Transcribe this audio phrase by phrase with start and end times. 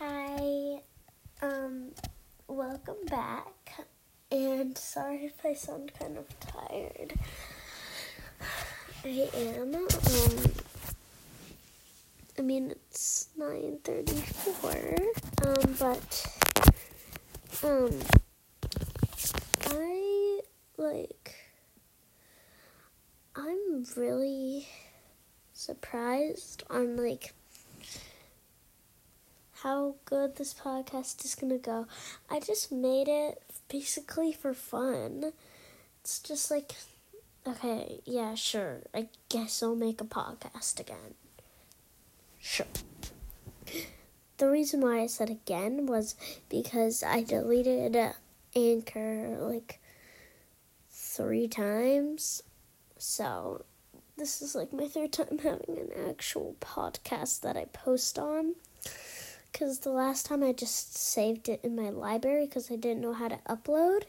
[0.00, 0.80] Hi.
[1.40, 1.92] Um,
[2.48, 3.86] welcome back.
[4.32, 7.14] And sorry if I sound kind of tired.
[9.04, 9.74] I am.
[9.76, 9.86] Um,
[12.36, 14.96] I mean it's nine thirty-four.
[15.46, 16.26] Um, but
[17.62, 18.00] um,
[19.66, 20.40] I
[20.76, 21.36] like.
[23.36, 24.66] I'm really
[25.52, 27.32] surprised on like
[29.64, 31.86] how good this podcast is gonna go.
[32.28, 35.32] I just made it basically for fun.
[36.02, 36.72] It's just like,
[37.46, 38.82] okay, yeah, sure.
[38.92, 41.14] I guess I'll make a podcast again.
[42.38, 42.66] Sure.
[44.36, 46.14] The reason why I said again was
[46.50, 47.96] because I deleted
[48.54, 49.80] Anchor like
[50.90, 52.42] three times.
[52.98, 53.64] So
[54.18, 58.56] this is like my third time having an actual podcast that I post on
[59.54, 63.12] because the last time I just saved it in my library because I didn't know
[63.12, 64.02] how to upload.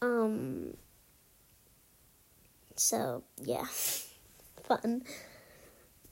[0.00, 0.76] Um.
[2.76, 3.64] So yeah,
[4.62, 5.02] fun.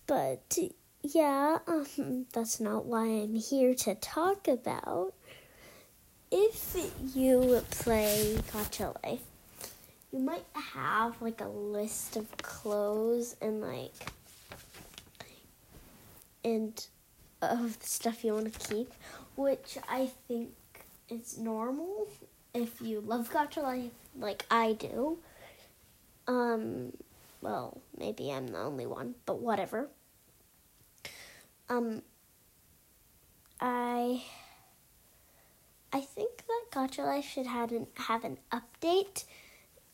[0.09, 0.59] But
[1.03, 5.15] yeah, um, that's not why I'm here to talk about.
[6.33, 6.77] If
[7.15, 9.21] you play Gacha Life,
[10.13, 13.93] you might have like a list of clothes and like
[16.45, 16.85] and
[17.43, 18.93] of the stuff you want to keep,
[19.37, 20.51] which I think
[21.09, 22.07] is normal
[22.55, 25.19] if you love Gacha Life like I do.
[26.27, 26.93] Um,
[27.41, 29.89] well, maybe I'm the only one, but whatever.
[31.69, 32.03] Um,
[33.61, 34.23] I
[35.93, 39.25] I think that Gacha Life should have an have an update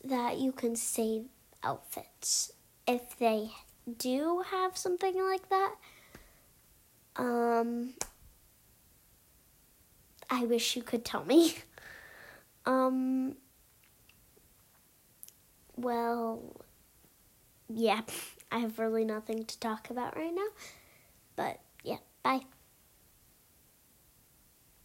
[0.03, 1.25] that you can save
[1.63, 2.53] outfits.
[2.87, 3.51] If they
[3.97, 5.75] do have something like that,
[7.19, 7.93] um,
[10.29, 11.55] I wish you could tell me.
[12.65, 13.35] um,
[15.75, 16.41] well,
[17.67, 18.01] yeah,
[18.51, 20.47] I have really nothing to talk about right now.